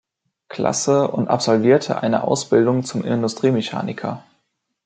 [0.49, 4.23] Klasse und absolvierte eine Ausbildung zum Industriemechaniker.